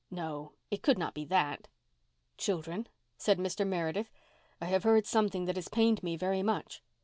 No, 0.09 0.53
it 0.71 0.81
could 0.81 0.97
not 0.97 1.13
be 1.13 1.25
that. 1.25 1.67
"Children," 2.35 2.87
said 3.19 3.37
Mr. 3.37 3.67
Meredith, 3.67 4.11
"I 4.59 4.65
have 4.65 4.81
heard 4.81 5.05
something 5.05 5.45
that 5.45 5.57
has 5.57 5.67
pained 5.67 6.01
me 6.01 6.15
very 6.17 6.41
much. 6.41 6.81